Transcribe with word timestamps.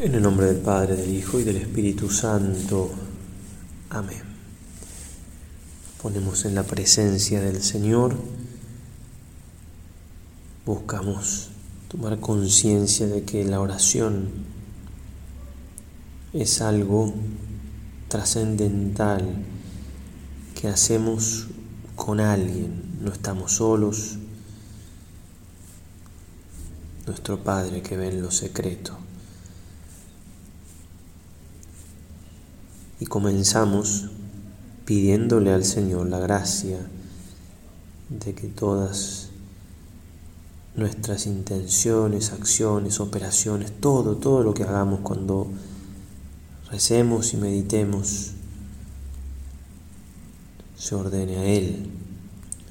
En 0.00 0.14
el 0.14 0.22
nombre 0.22 0.46
del 0.46 0.58
Padre, 0.58 0.94
del 0.94 1.12
Hijo 1.12 1.40
y 1.40 1.42
del 1.42 1.56
Espíritu 1.56 2.08
Santo. 2.08 2.88
Amén. 3.90 4.22
Ponemos 6.00 6.44
en 6.44 6.54
la 6.54 6.62
presencia 6.62 7.40
del 7.40 7.60
Señor. 7.64 8.14
Buscamos 10.64 11.48
tomar 11.88 12.20
conciencia 12.20 13.08
de 13.08 13.24
que 13.24 13.44
la 13.44 13.60
oración 13.60 14.28
es 16.32 16.60
algo 16.60 17.12
trascendental 18.06 19.44
que 20.54 20.68
hacemos 20.68 21.48
con 21.96 22.20
alguien. 22.20 23.00
No 23.02 23.12
estamos 23.12 23.54
solos. 23.54 24.16
Nuestro 27.04 27.42
Padre 27.42 27.82
que 27.82 27.96
ve 27.96 28.10
en 28.10 28.22
lo 28.22 28.30
secreto. 28.30 29.07
Y 33.00 33.06
comenzamos 33.06 34.10
pidiéndole 34.84 35.52
al 35.52 35.64
Señor 35.64 36.08
la 36.08 36.18
gracia 36.18 36.78
de 38.08 38.34
que 38.34 38.48
todas 38.48 39.28
nuestras 40.74 41.26
intenciones, 41.26 42.32
acciones, 42.32 43.00
operaciones, 43.00 43.72
todo, 43.80 44.16
todo 44.16 44.42
lo 44.42 44.54
que 44.54 44.62
hagamos 44.62 45.00
cuando 45.00 45.48
recemos 46.70 47.34
y 47.34 47.36
meditemos, 47.36 48.32
se 50.76 50.94
ordene 50.94 51.36
a 51.36 51.44
Él, 51.44 51.90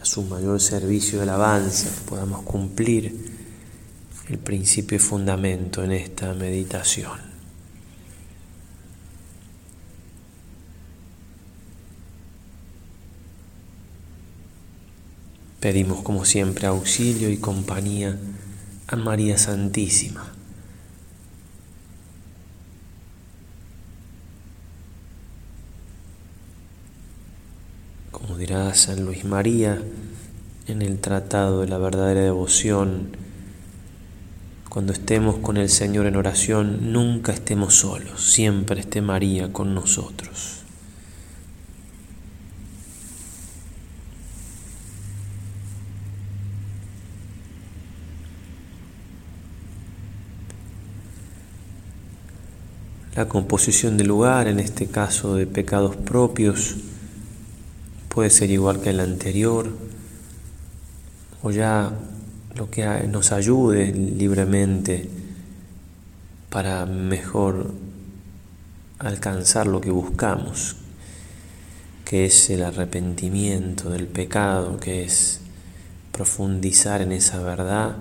a 0.02 0.06
su 0.06 0.24
mayor 0.24 0.62
servicio 0.62 1.18
de 1.18 1.24
alabanza, 1.24 1.90
que 1.90 2.10
podamos 2.10 2.44
cumplir 2.44 3.38
el 4.30 4.38
principio 4.38 4.96
y 4.96 5.00
fundamento 5.00 5.84
en 5.84 5.92
esta 5.92 6.34
meditación. 6.34 7.37
Pedimos 15.68 16.02
como 16.02 16.24
siempre 16.24 16.66
auxilio 16.66 17.30
y 17.30 17.36
compañía 17.36 18.18
a 18.88 18.96
María 18.96 19.38
Santísima. 19.38 20.32
Como 28.12 28.38
dirá 28.38 28.74
San 28.76 29.04
Luis 29.04 29.26
María 29.26 29.82
en 30.68 30.82
el 30.82 31.00
Tratado 31.02 31.60
de 31.60 31.68
la 31.68 31.78
Verdadera 31.78 32.22
Devoción, 32.22 33.18
cuando 34.70 34.94
estemos 34.94 35.36
con 35.40 35.58
el 35.58 35.68
Señor 35.68 36.06
en 36.06 36.16
oración, 36.16 36.94
nunca 36.94 37.34
estemos 37.34 37.76
solos, 37.76 38.24
siempre 38.24 38.80
esté 38.80 39.02
María 39.02 39.52
con 39.52 39.76
nosotros. 39.76 40.57
La 53.18 53.28
composición 53.28 53.98
del 53.98 54.10
lugar, 54.10 54.48
en 54.48 54.60
este 54.60 54.86
caso 54.86 55.34
de 55.34 55.48
pecados 55.48 55.96
propios, 55.96 56.76
puede 58.10 58.30
ser 58.30 58.52
igual 58.52 58.80
que 58.80 58.92
el 58.92 59.00
anterior, 59.00 59.72
o 61.42 61.50
ya 61.50 61.94
lo 62.54 62.70
que 62.70 62.86
nos 63.08 63.32
ayude 63.32 63.92
libremente 63.92 65.10
para 66.52 66.86
mejor 66.86 67.72
alcanzar 69.00 69.66
lo 69.66 69.82
que 69.82 69.90
buscamos, 69.90 70.76
que 72.06 72.26
es 72.26 72.52
el 72.52 72.64
arrepentimiento 72.64 73.90
del 73.90 74.06
pecado, 74.06 74.80
que 74.80 75.04
es 75.04 75.42
profundizar 76.12 77.02
en 77.02 77.14
esa 77.14 77.40
verdad 77.40 77.96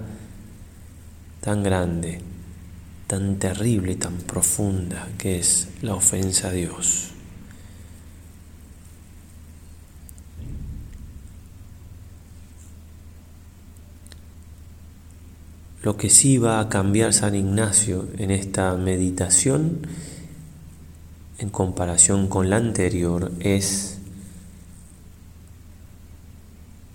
tan 1.40 1.62
grande 1.62 2.35
tan 3.06 3.38
terrible 3.38 3.94
tan 3.96 4.16
profunda 4.18 5.08
que 5.18 5.38
es 5.38 5.68
la 5.82 5.94
ofensa 5.94 6.48
a 6.48 6.52
Dios. 6.52 7.12
Lo 15.82 15.96
que 15.96 16.10
sí 16.10 16.38
va 16.38 16.58
a 16.58 16.68
cambiar 16.68 17.12
San 17.12 17.36
Ignacio 17.36 18.08
en 18.18 18.32
esta 18.32 18.74
meditación 18.76 19.86
en 21.38 21.48
comparación 21.50 22.26
con 22.26 22.50
la 22.50 22.56
anterior 22.56 23.30
es 23.38 23.98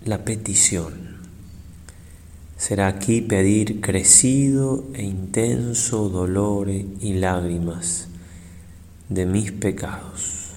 la 0.04 0.24
petición 0.24 1.11
será 2.62 2.86
aquí 2.86 3.20
pedir 3.20 3.80
crecido 3.80 4.84
e 4.94 5.02
intenso 5.02 6.08
dolor 6.08 6.70
y 6.70 7.12
lágrimas 7.14 8.06
de 9.08 9.26
mis 9.26 9.50
pecados. 9.50 10.52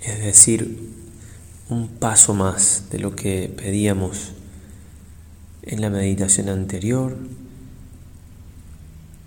Es 0.00 0.20
decir, 0.20 0.88
un 1.68 1.88
paso 1.88 2.32
más 2.34 2.84
de 2.92 3.00
lo 3.00 3.16
que 3.16 3.52
pedíamos 3.56 4.34
en 5.62 5.80
la 5.80 5.90
meditación 5.90 6.48
anterior, 6.48 7.16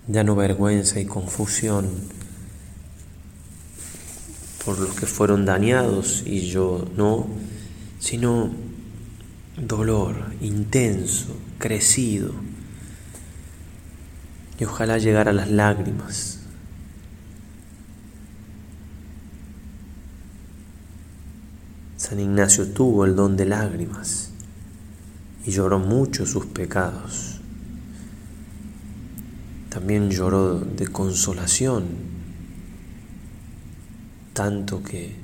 ya 0.08 0.24
no 0.24 0.36
vergüenza 0.36 1.00
y 1.00 1.04
confusión, 1.04 1.90
por 4.64 4.78
los 4.78 4.94
que 4.94 5.06
fueron 5.06 5.44
dañados 5.44 6.22
y 6.24 6.48
yo 6.48 6.88
no, 6.96 7.26
sino 7.98 8.50
dolor 9.56 10.14
intenso, 10.40 11.36
crecido, 11.58 12.32
y 14.58 14.64
ojalá 14.64 14.98
llegar 14.98 15.28
a 15.28 15.32
las 15.32 15.50
lágrimas. 15.50 16.40
San 21.96 22.20
Ignacio 22.20 22.68
tuvo 22.68 23.04
el 23.04 23.16
don 23.16 23.36
de 23.36 23.46
lágrimas 23.46 24.30
y 25.44 25.50
lloró 25.50 25.78
mucho 25.78 26.26
sus 26.26 26.46
pecados. 26.46 27.40
También 29.70 30.10
lloró 30.10 30.58
de 30.60 30.86
consolación 30.88 32.11
tanto 34.32 34.82
que 34.82 35.16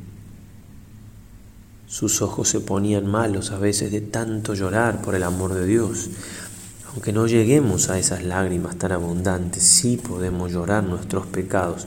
sus 1.86 2.20
ojos 2.20 2.48
se 2.48 2.60
ponían 2.60 3.06
malos 3.06 3.50
a 3.50 3.58
veces 3.58 3.90
de 3.90 4.02
tanto 4.02 4.54
llorar 4.54 5.00
por 5.00 5.14
el 5.14 5.22
amor 5.22 5.54
de 5.54 5.66
Dios. 5.66 6.10
Aunque 6.92 7.12
no 7.12 7.26
lleguemos 7.26 7.88
a 7.88 7.98
esas 7.98 8.24
lágrimas 8.24 8.76
tan 8.76 8.92
abundantes, 8.92 9.62
sí 9.62 9.96
podemos 9.96 10.52
llorar 10.52 10.84
nuestros 10.84 11.26
pecados. 11.26 11.86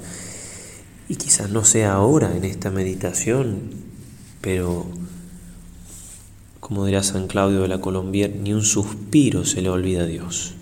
Y 1.07 1.15
quizás 1.15 1.49
no 1.49 1.63
sea 1.63 1.93
ahora 1.93 2.35
en 2.35 2.45
esta 2.45 2.71
meditación, 2.71 3.59
pero 4.41 4.87
como 6.59 6.85
dirá 6.85 7.03
San 7.03 7.27
Claudio 7.27 7.61
de 7.61 7.67
la 7.67 7.81
Colombier, 7.81 8.35
ni 8.35 8.53
un 8.53 8.63
suspiro 8.63 9.45
se 9.45 9.61
le 9.61 9.69
olvida 9.69 10.03
a 10.03 10.07
Dios 10.07 10.53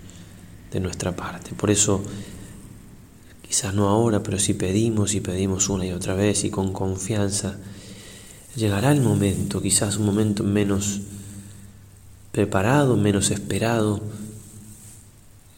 de 0.72 0.80
nuestra 0.80 1.14
parte. 1.14 1.52
Por 1.54 1.70
eso 1.70 2.02
Quizás 3.50 3.74
no 3.74 3.88
ahora, 3.88 4.22
pero 4.22 4.38
si 4.38 4.54
pedimos 4.54 5.16
y 5.16 5.20
pedimos 5.20 5.68
una 5.70 5.84
y 5.84 5.90
otra 5.90 6.14
vez 6.14 6.44
y 6.44 6.50
con 6.50 6.72
confianza, 6.72 7.56
llegará 8.54 8.92
el 8.92 9.00
momento, 9.00 9.60
quizás 9.60 9.96
un 9.96 10.06
momento 10.06 10.44
menos 10.44 11.00
preparado, 12.30 12.96
menos 12.96 13.32
esperado, 13.32 14.00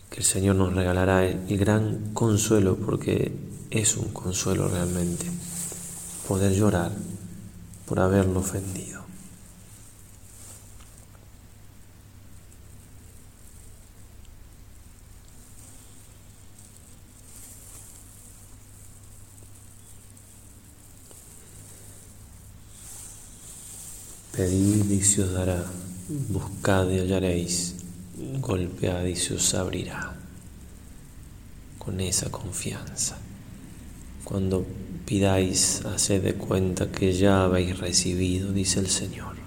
que 0.08 0.20
el 0.20 0.24
Señor 0.24 0.56
nos 0.56 0.72
regalará 0.72 1.26
el 1.26 1.58
gran 1.58 2.14
consuelo, 2.14 2.76
porque 2.76 3.30
es 3.70 3.98
un 3.98 4.08
consuelo 4.08 4.68
realmente, 4.68 5.26
poder 6.26 6.54
llorar 6.54 6.92
por 7.84 8.00
haberlo 8.00 8.40
ofendido. 8.40 9.01
Pedid 24.32 24.90
y 24.90 25.02
se 25.02 25.24
os 25.24 25.32
dará, 25.34 25.62
buscad 26.30 26.88
y 26.88 27.00
hallaréis, 27.00 27.74
golpead 28.40 29.04
y 29.04 29.14
se 29.14 29.34
os 29.34 29.52
abrirá. 29.52 30.14
Con 31.78 32.00
esa 32.00 32.30
confianza. 32.30 33.18
Cuando 34.24 34.64
pidáis, 35.04 35.84
haced 35.84 36.22
de 36.22 36.32
cuenta 36.32 36.90
que 36.90 37.12
ya 37.12 37.44
habéis 37.44 37.78
recibido, 37.78 38.52
dice 38.52 38.80
el 38.80 38.88
Señor. 38.88 39.42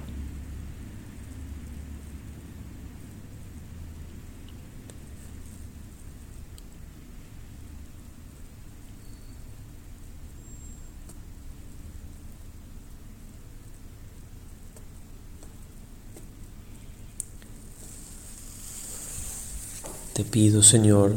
Te 20.16 20.24
pido, 20.36 20.62
Señor, 20.62 21.16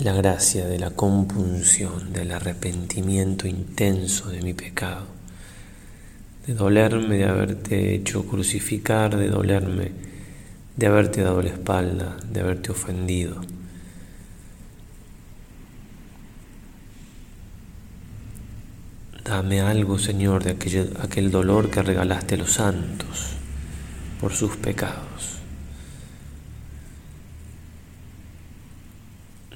la 0.00 0.12
gracia 0.12 0.66
de 0.66 0.80
la 0.80 0.90
compunción, 0.90 2.12
del 2.12 2.32
arrepentimiento 2.32 3.46
intenso 3.46 4.30
de 4.30 4.42
mi 4.42 4.52
pecado, 4.52 5.06
de 6.44 6.54
dolerme 6.54 7.18
de 7.18 7.26
haberte 7.26 7.94
hecho 7.94 8.26
crucificar, 8.26 9.16
de 9.16 9.28
dolerme 9.28 9.92
de 10.76 10.86
haberte 10.88 11.22
dado 11.22 11.40
la 11.40 11.50
espalda, 11.50 12.16
de 12.32 12.40
haberte 12.40 12.72
ofendido. 12.72 13.40
Dame 19.24 19.60
algo, 19.60 20.00
Señor, 20.00 20.42
de 20.42 20.50
aquel, 21.00 21.30
dolor 21.30 21.70
que 21.70 21.80
regalaste 21.82 22.34
a 22.34 22.38
los 22.38 22.54
santos 22.54 23.34
por 24.20 24.32
sus 24.32 24.56
pecados. 24.56 25.39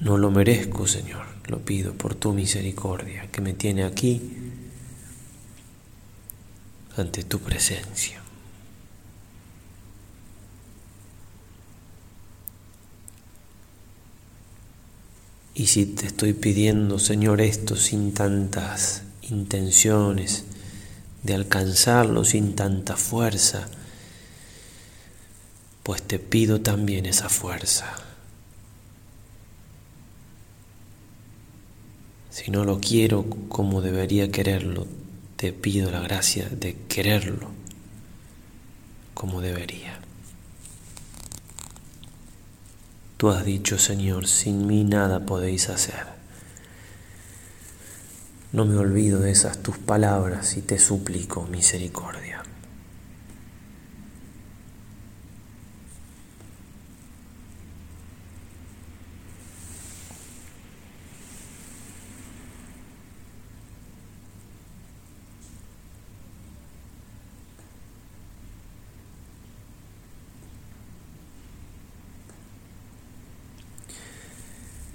No 0.01 0.17
lo 0.17 0.29
merezco, 0.29 0.87
Señor, 0.87 1.25
lo 1.47 1.59
pido 1.59 1.93
por 1.93 2.15
tu 2.15 2.33
misericordia 2.33 3.31
que 3.31 3.41
me 3.41 3.53
tiene 3.53 3.83
aquí 3.83 4.21
ante 6.97 7.23
tu 7.23 7.39
presencia. 7.39 8.21
Y 15.53 15.67
si 15.67 15.85
te 15.85 16.07
estoy 16.07 16.33
pidiendo, 16.33 16.99
Señor, 16.99 17.39
esto 17.39 17.77
sin 17.77 18.13
tantas 18.13 19.03
intenciones 19.21 20.43
de 21.23 21.33
alcanzarlo, 21.33 22.25
sin 22.25 22.55
tanta 22.55 22.97
fuerza, 22.97 23.69
pues 25.83 26.01
te 26.01 26.19
pido 26.19 26.59
también 26.59 27.05
esa 27.05 27.29
fuerza. 27.29 28.04
Si 32.35 32.51
no 32.51 32.65
lo 32.65 32.81
quiero 32.81 33.25
como 33.47 33.81
debería 33.81 34.29
quererlo, 34.29 34.87
te 35.37 35.53
pido 35.53 35.89
la 35.89 36.01
gracia 36.01 36.49
de 36.49 36.75
quererlo 36.89 37.47
como 39.13 39.39
debería. 39.39 40.01
Tú 43.15 43.29
has 43.29 43.45
dicho, 43.45 43.79
Señor, 43.79 44.27
sin 44.27 44.67
mí 44.67 44.83
nada 44.83 45.25
podéis 45.25 45.69
hacer. 45.69 46.07
No 48.51 48.65
me 48.65 48.75
olvido 48.75 49.21
de 49.21 49.31
esas 49.31 49.63
tus 49.63 49.77
palabras 49.77 50.57
y 50.57 50.61
te 50.61 50.77
suplico 50.77 51.43
misericordia. 51.43 52.34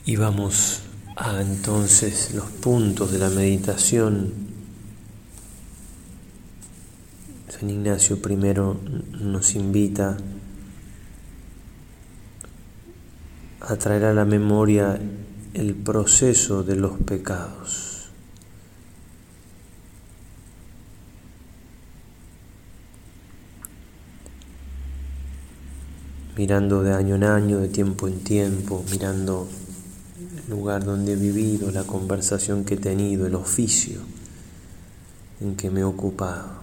Y 0.05 0.17
vamos 0.17 0.83
a 1.17 1.41
entonces 1.41 2.33
los 2.35 2.47
puntos 2.47 3.13
de 3.13 3.19
la 3.19 3.29
meditación. 3.29 4.33
San 7.49 7.69
Ignacio 7.69 8.21
primero 8.21 8.81
nos 9.21 9.55
invita 9.55 10.17
a 13.61 13.77
traer 13.77 14.05
a 14.05 14.15
la 14.15 14.25
memoria 14.25 14.99
el 15.53 15.75
proceso 15.75 16.63
de 16.63 16.77
los 16.77 16.99
pecados. 17.01 17.91
mirando 26.41 26.83
de 26.83 26.95
año 26.95 27.17
en 27.17 27.25
año, 27.25 27.59
de 27.59 27.69
tiempo 27.69 28.09
en 28.09 28.21
tiempo, 28.21 28.83
mirando 28.91 29.47
lugar 30.49 30.85
donde 30.85 31.13
he 31.13 31.17
vivido, 31.17 31.71
la 31.71 31.85
conversación 31.85 32.65
que 32.65 32.75
he 32.75 32.79
tenido, 32.79 33.27
el 33.27 33.35
oficio 33.35 34.01
en 35.41 35.57
que 35.57 35.71
me 35.71 35.81
he 35.81 35.85
ocupado. 35.85 36.61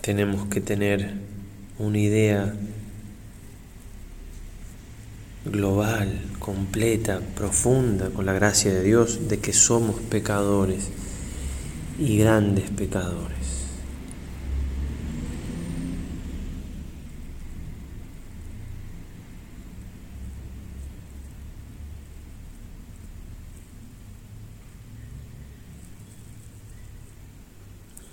Tenemos 0.00 0.46
que 0.46 0.60
tener 0.60 1.29
una 1.80 1.98
idea 1.98 2.54
global, 5.46 6.20
completa, 6.38 7.20
profunda, 7.34 8.10
con 8.10 8.26
la 8.26 8.34
gracia 8.34 8.72
de 8.72 8.82
Dios, 8.82 9.28
de 9.28 9.38
que 9.38 9.54
somos 9.54 9.98
pecadores 10.00 10.88
y 11.98 12.18
grandes 12.18 12.70
pecadores. 12.70 13.59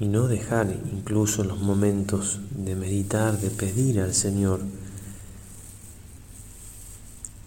Y 0.07 0.09
no 0.09 0.29
dejar 0.29 0.67
incluso 0.93 1.43
los 1.43 1.59
momentos 1.59 2.39
de 2.51 2.75
meditar, 2.75 3.37
de 3.39 3.49
pedir 3.49 3.99
al 3.99 4.13
Señor, 4.13 4.61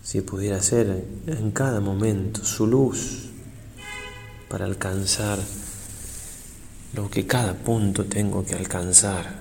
si 0.02 0.20
pudiera 0.20 0.60
ser 0.60 1.06
en 1.26 1.52
cada 1.52 1.80
momento 1.80 2.44
su 2.44 2.66
luz 2.66 3.30
para 4.50 4.66
alcanzar 4.66 5.38
lo 6.92 7.08
que 7.08 7.26
cada 7.26 7.54
punto 7.54 8.04
tengo 8.04 8.44
que 8.44 8.56
alcanzar. 8.56 9.40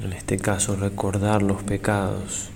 En 0.00 0.12
este 0.12 0.38
caso, 0.38 0.76
recordar 0.76 1.42
los 1.42 1.64
pecados. 1.64 2.50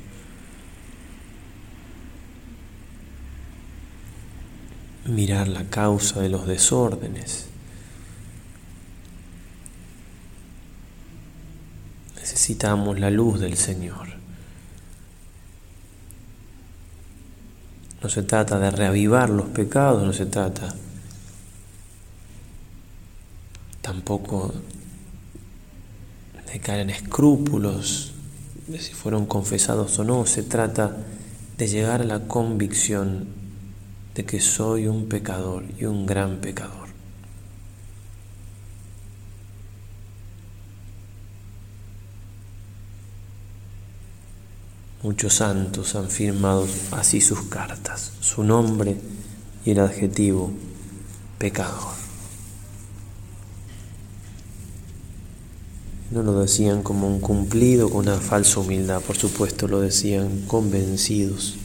Mirar 5.06 5.48
la 5.48 5.64
causa 5.64 6.20
de 6.20 6.28
los 6.28 6.46
desórdenes. 6.46 7.53
Necesitamos 12.24 12.98
la 12.98 13.10
luz 13.10 13.38
del 13.38 13.58
Señor. 13.58 14.08
No 18.02 18.08
se 18.08 18.22
trata 18.22 18.58
de 18.58 18.70
reavivar 18.70 19.28
los 19.28 19.48
pecados, 19.48 20.02
no 20.02 20.14
se 20.14 20.24
trata 20.24 20.74
tampoco 23.82 24.54
de 26.50 26.60
caer 26.60 26.80
en 26.80 26.90
escrúpulos 26.90 28.14
de 28.68 28.78
si 28.78 28.94
fueron 28.94 29.26
confesados 29.26 29.98
o 29.98 30.04
no, 30.04 30.24
se 30.24 30.44
trata 30.44 30.96
de 31.58 31.68
llegar 31.68 32.00
a 32.00 32.04
la 32.04 32.20
convicción 32.20 33.28
de 34.14 34.24
que 34.24 34.40
soy 34.40 34.86
un 34.86 35.10
pecador 35.10 35.64
y 35.78 35.84
un 35.84 36.06
gran 36.06 36.38
pecador. 36.38 36.83
Muchos 45.04 45.34
santos 45.34 45.96
han 45.96 46.08
firmado 46.08 46.66
así 46.90 47.20
sus 47.20 47.42
cartas, 47.42 48.12
su 48.20 48.42
nombre 48.42 48.96
y 49.62 49.72
el 49.72 49.80
adjetivo 49.80 50.50
pecador. 51.36 51.92
No 56.10 56.22
lo 56.22 56.40
decían 56.40 56.82
como 56.82 57.06
un 57.06 57.20
cumplido 57.20 57.90
con 57.90 58.08
una 58.08 58.16
falsa 58.16 58.60
humildad, 58.60 59.02
por 59.02 59.18
supuesto 59.18 59.68
lo 59.68 59.82
decían 59.82 60.46
convencidos 60.46 61.58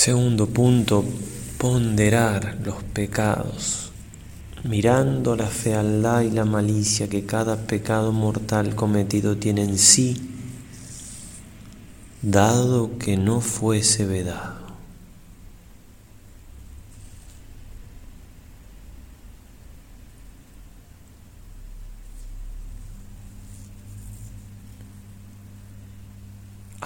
Segundo 0.00 0.46
punto, 0.46 1.04
ponderar 1.58 2.56
los 2.64 2.82
pecados. 2.82 3.92
mirando 4.64 5.36
la 5.36 5.46
fealdad 5.46 6.22
y 6.22 6.30
la 6.30 6.46
malicia 6.46 7.06
que 7.06 7.26
cada 7.26 7.66
pecado 7.66 8.10
mortal 8.10 8.74
cometido 8.74 9.36
tiene 9.36 9.62
en 9.62 9.76
sí, 9.76 10.16
dado 12.22 12.96
que 12.96 13.18
no 13.18 13.42
fuese 13.42 14.06
vedado. 14.06 14.59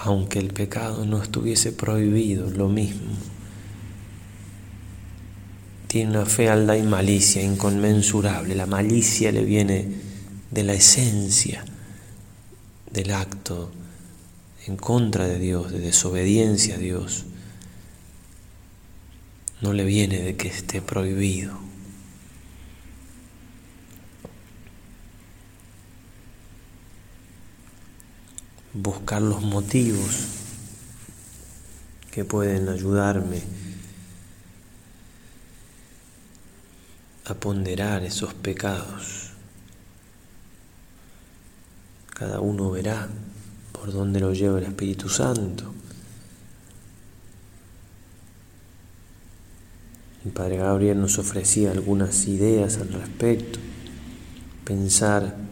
Aunque 0.05 0.37
el 0.37 0.53
pecado 0.53 1.03
no 1.03 1.21
estuviese 1.21 1.71
prohibido, 1.71 2.51
lo 2.51 2.69
mismo 2.69 3.11
tiene 5.87 6.11
una 6.11 6.25
fealdad 6.27 6.75
y 6.75 6.83
malicia 6.83 7.41
inconmensurable. 7.41 8.53
La 8.53 8.67
malicia 8.67 9.31
le 9.31 9.43
viene 9.43 9.87
de 10.51 10.63
la 10.63 10.73
esencia 10.73 11.65
del 12.91 13.13
acto 13.13 13.71
en 14.67 14.77
contra 14.77 15.25
de 15.25 15.39
Dios, 15.39 15.71
de 15.71 15.79
desobediencia 15.79 16.75
a 16.75 16.77
Dios. 16.77 17.23
No 19.61 19.73
le 19.73 19.85
viene 19.85 20.21
de 20.21 20.35
que 20.35 20.49
esté 20.49 20.83
prohibido. 20.83 21.57
Buscar 28.77 29.21
los 29.21 29.41
motivos 29.41 30.27
que 32.11 32.25
pueden 32.25 32.67
ayudarme 32.67 33.41
a 37.23 37.33
ponderar 37.35 38.03
esos 38.03 38.33
pecados. 38.33 39.31
Cada 42.13 42.41
uno 42.41 42.69
verá 42.69 43.07
por 43.71 43.93
dónde 43.93 44.19
lo 44.19 44.33
lleva 44.33 44.59
el 44.59 44.65
Espíritu 44.65 45.07
Santo. 45.07 45.73
El 50.25 50.31
Padre 50.31 50.57
Gabriel 50.57 50.99
nos 50.99 51.17
ofrecía 51.17 51.71
algunas 51.71 52.25
ideas 52.27 52.75
al 52.77 52.91
respecto. 52.91 53.57
Pensar 54.65 55.44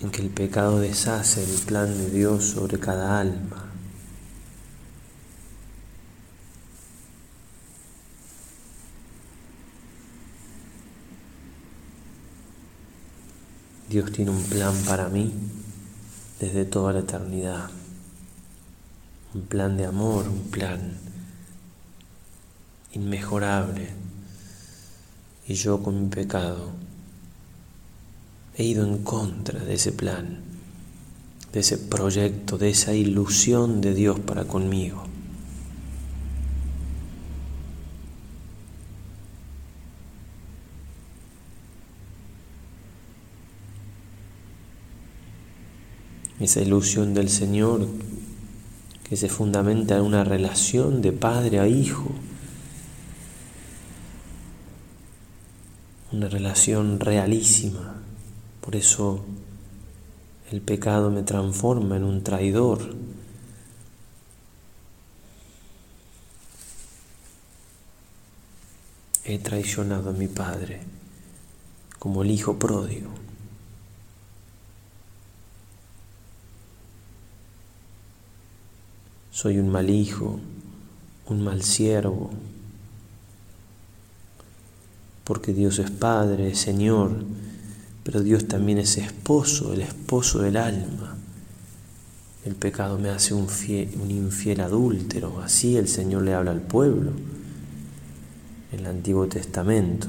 en 0.00 0.10
que 0.10 0.22
el 0.22 0.30
pecado 0.30 0.78
deshace 0.78 1.42
el 1.42 1.58
plan 1.60 1.96
de 1.96 2.10
Dios 2.10 2.44
sobre 2.44 2.78
cada 2.78 3.18
alma. 3.18 3.66
Dios 13.88 14.12
tiene 14.12 14.30
un 14.30 14.42
plan 14.42 14.74
para 14.86 15.08
mí 15.08 15.32
desde 16.40 16.64
toda 16.64 16.92
la 16.92 16.98
eternidad. 17.00 17.70
Un 19.32 19.42
plan 19.42 19.76
de 19.76 19.86
amor, 19.86 20.28
un 20.28 20.50
plan 20.50 20.98
inmejorable. 22.92 23.88
Y 25.46 25.54
yo 25.54 25.82
con 25.82 26.02
mi 26.02 26.08
pecado 26.08 26.85
he 28.56 28.64
ido 28.64 28.84
en 28.84 28.98
contra 28.98 29.64
de 29.64 29.74
ese 29.74 29.92
plan, 29.92 30.40
de 31.52 31.60
ese 31.60 31.78
proyecto, 31.78 32.58
de 32.58 32.70
esa 32.70 32.94
ilusión 32.94 33.80
de 33.80 33.94
Dios 33.94 34.18
para 34.20 34.44
conmigo. 34.44 35.06
esa 46.46 46.60
ilusión 46.60 47.14
del 47.14 47.28
Señor 47.28 47.86
que 49.08 49.16
se 49.16 49.28
fundamenta 49.28 49.96
en 49.96 50.02
una 50.02 50.24
relación 50.24 51.00
de 51.00 51.12
padre 51.12 51.60
a 51.60 51.68
hijo, 51.68 52.10
una 56.12 56.28
relación 56.28 57.00
realísima. 57.00 57.95
Por 58.66 58.74
eso 58.74 59.24
el 60.50 60.60
pecado 60.60 61.12
me 61.12 61.22
transforma 61.22 61.96
en 61.96 62.02
un 62.02 62.24
traidor. 62.24 62.96
He 69.24 69.38
traicionado 69.38 70.10
a 70.10 70.12
mi 70.12 70.26
padre 70.26 70.80
como 72.00 72.24
el 72.24 72.32
hijo 72.32 72.58
pródigo. 72.58 73.10
Soy 79.30 79.60
un 79.60 79.68
mal 79.68 79.88
hijo, 79.90 80.40
un 81.26 81.44
mal 81.44 81.62
siervo, 81.62 82.30
porque 85.22 85.52
Dios 85.52 85.78
es 85.78 85.92
Padre, 85.92 86.50
es 86.50 86.58
Señor, 86.58 87.12
pero 88.06 88.22
Dios 88.22 88.46
también 88.46 88.78
es 88.78 88.98
esposo, 88.98 89.72
el 89.72 89.80
esposo 89.80 90.38
del 90.38 90.58
alma. 90.58 91.16
El 92.44 92.54
pecado 92.54 93.00
me 93.00 93.08
hace 93.08 93.34
un, 93.34 93.48
infiel 94.08 94.60
adúltero, 94.60 95.40
así 95.42 95.76
el 95.76 95.88
Señor 95.88 96.22
le 96.22 96.32
habla 96.32 96.52
al 96.52 96.60
pueblo 96.60 97.10
en 98.70 98.78
el 98.78 98.86
Antiguo 98.86 99.26
Testamento. 99.26 100.06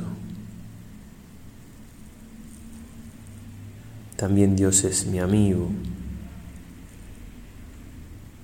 También 4.15 4.55
Dios 4.55 4.83
es 4.83 5.07
mi 5.07 5.17
amigo, 5.17 5.67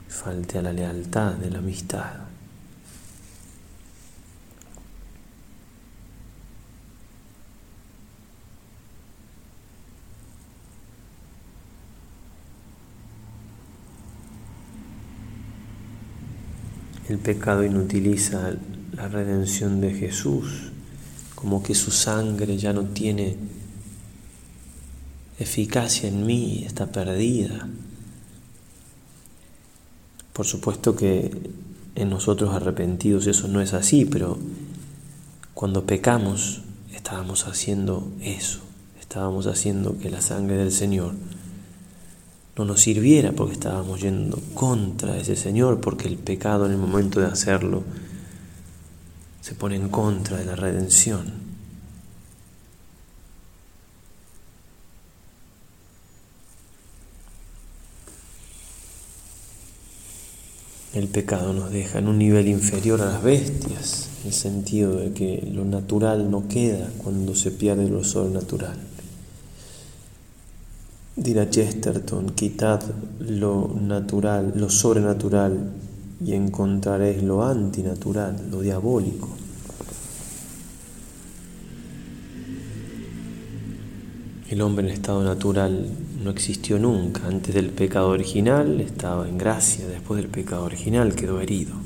falte 0.07 0.57
a 0.57 0.63
la 0.63 0.73
lealtad 0.73 1.33
de 1.33 1.51
la 1.51 1.59
amistad. 1.59 2.22
El 17.13 17.19
pecado 17.19 17.63
inutiliza 17.63 18.55
la 18.93 19.07
redención 19.07 19.81
de 19.81 19.93
Jesús, 19.93 20.71
como 21.35 21.61
que 21.61 21.75
su 21.75 21.91
sangre 21.91 22.57
ya 22.57 22.73
no 22.73 22.85
tiene 22.85 23.37
eficacia 25.37 26.09
en 26.09 26.25
mí, 26.25 26.63
está 26.65 26.91
perdida. 26.91 27.69
Por 30.33 30.47
supuesto 30.47 30.95
que 30.95 31.29
en 31.93 32.09
nosotros 32.09 32.55
arrepentidos 32.55 33.27
eso 33.27 33.47
no 33.47 33.61
es 33.61 33.75
así, 33.75 34.05
pero 34.05 34.39
cuando 35.53 35.85
pecamos 35.85 36.63
estábamos 36.95 37.45
haciendo 37.45 38.11
eso, 38.21 38.61
estábamos 38.99 39.45
haciendo 39.45 39.99
que 39.99 40.09
la 40.09 40.21
sangre 40.21 40.57
del 40.57 40.71
Señor 40.71 41.13
no 42.55 42.65
nos 42.65 42.81
sirviera 42.81 43.31
porque 43.31 43.53
estábamos 43.53 44.01
yendo 44.01 44.39
contra 44.53 45.17
ese 45.17 45.35
Señor, 45.35 45.81
porque 45.81 46.07
el 46.07 46.17
pecado 46.17 46.65
en 46.65 46.73
el 46.73 46.77
momento 46.77 47.19
de 47.19 47.27
hacerlo 47.27 47.83
se 49.41 49.55
pone 49.55 49.75
en 49.75 49.89
contra 49.89 50.37
de 50.37 50.45
la 50.45 50.55
redención. 50.55 51.43
El 60.93 61.07
pecado 61.07 61.53
nos 61.53 61.71
deja 61.71 61.97
en 61.97 62.07
un 62.07 62.19
nivel 62.19 62.47
inferior 62.47 63.01
a 63.01 63.05
las 63.05 63.23
bestias, 63.23 64.09
en 64.21 64.27
el 64.27 64.33
sentido 64.33 64.97
de 64.97 65.11
que 65.11 65.49
lo 65.51 65.65
natural 65.65 66.29
no 66.29 66.47
queda 66.47 66.87
cuando 66.99 67.33
se 67.33 67.49
pierde 67.49 67.89
lo 67.89 68.03
sobrenatural. 68.03 68.92
Dirá 71.15 71.47
Chesterton, 71.47 72.31
quitad 72.31 72.81
lo 73.19 73.71
natural, 73.79 74.51
lo 74.55 74.67
sobrenatural 74.67 75.71
y 76.25 76.33
encontraréis 76.33 77.21
lo 77.21 77.43
antinatural, 77.43 78.49
lo 78.49 78.61
diabólico. 78.61 79.29
El 84.49 84.61
hombre 84.61 84.87
en 84.87 84.93
estado 84.93 85.23
natural 85.23 85.87
no 86.23 86.31
existió 86.31 86.79
nunca. 86.79 87.27
Antes 87.27 87.53
del 87.53 87.69
pecado 87.69 88.09
original 88.09 88.81
estaba 88.81 89.29
en 89.29 89.37
gracia, 89.37 89.87
después 89.87 90.19
del 90.19 90.31
pecado 90.31 90.63
original 90.63 91.13
quedó 91.13 91.39
herido. 91.41 91.82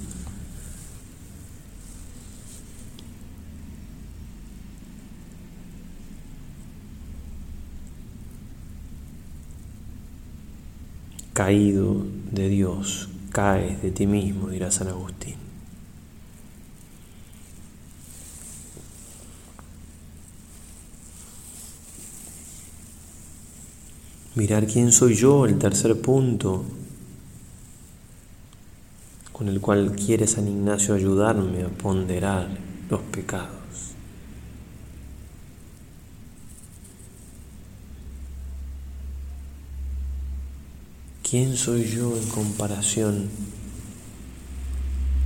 caído 11.38 12.04
de 12.32 12.50
Dios, 12.50 13.10
caes 13.32 13.80
de 13.84 13.92
ti 13.92 14.08
mismo, 14.08 14.50
dirá 14.50 14.72
San 14.72 14.88
Agustín. 14.88 15.36
Mirar 24.34 24.66
quién 24.66 24.92
soy 24.92 25.14
yo, 25.14 25.46
el 25.46 25.60
tercer 25.60 26.02
punto 26.02 26.66
con 29.32 29.48
el 29.48 29.62
cual 29.62 29.96
quiere 29.96 30.26
San 30.26 30.48
Ignacio 30.48 30.96
ayudarme 30.96 31.62
a 31.62 31.70
ponderar 31.70 32.50
los 32.90 33.02
pecados. 33.02 33.94
¿Quién 41.30 41.58
soy 41.58 41.84
yo 41.84 42.16
en 42.16 42.26
comparación 42.30 43.28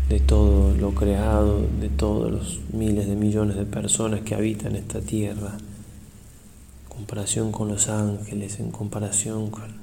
de 0.10 0.20
todo 0.20 0.76
lo 0.76 0.96
creado, 0.96 1.62
de 1.80 1.90
todos 1.90 2.32
los 2.32 2.60
miles 2.74 3.06
de 3.06 3.16
millones 3.16 3.56
de 3.56 3.66
personas 3.66 4.22
que 4.22 4.34
habitan 4.34 4.76
esta 4.76 5.00
tierra? 5.00 5.60
En 5.60 6.90
comparación 6.90 7.52
con 7.52 7.68
los 7.68 7.88
ángeles, 7.88 8.60
en 8.60 8.72
comparación 8.72 9.52
con 9.52 9.80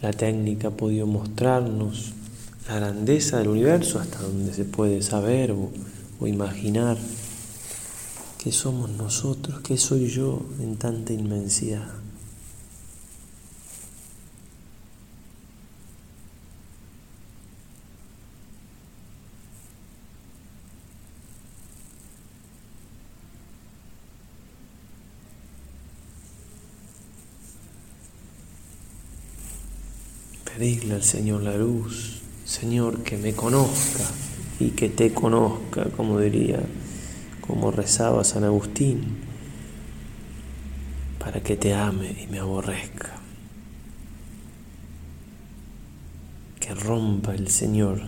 La 0.00 0.12
técnica 0.12 0.68
ha 0.68 0.70
podido 0.70 1.08
mostrarnos 1.08 2.12
la 2.68 2.76
grandeza 2.76 3.38
del 3.38 3.48
universo 3.48 3.98
hasta 3.98 4.20
donde 4.20 4.54
se 4.54 4.64
puede 4.64 5.02
saber 5.02 5.50
o, 5.50 5.72
o 6.20 6.26
imaginar. 6.28 6.96
¿Qué 8.48 8.54
somos 8.54 8.88
nosotros? 8.88 9.60
¿Qué 9.60 9.76
soy 9.76 10.08
yo 10.08 10.40
en 10.58 10.76
tanta 10.76 11.12
inmensidad? 11.12 11.86
Pedirle 30.46 30.94
al 30.94 31.02
Señor 31.02 31.42
la 31.42 31.54
luz, 31.54 32.22
Señor, 32.46 33.02
que 33.02 33.18
me 33.18 33.34
conozca 33.34 34.04
y 34.58 34.70
que 34.70 34.88
te 34.88 35.12
conozca, 35.12 35.90
como 35.90 36.18
diría 36.18 36.62
como 37.48 37.70
rezaba 37.70 38.24
San 38.24 38.44
Agustín, 38.44 39.16
para 41.18 41.42
que 41.42 41.56
te 41.56 41.74
ame 41.74 42.14
y 42.22 42.26
me 42.26 42.38
aborrezca. 42.38 43.14
Que 46.60 46.74
rompa 46.74 47.34
el 47.34 47.48
Señor 47.48 48.02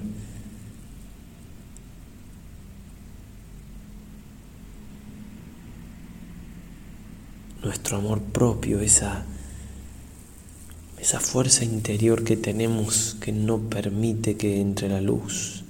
nuestro 7.64 7.96
amor 7.96 8.20
propio, 8.20 8.80
esa, 8.80 9.24
esa 10.98 11.18
fuerza 11.18 11.64
interior 11.64 12.24
que 12.24 12.36
tenemos 12.36 13.16
que 13.20 13.32
no 13.32 13.58
permite 13.58 14.36
que 14.36 14.60
entre 14.60 14.90
la 14.90 15.00
luz 15.00 15.64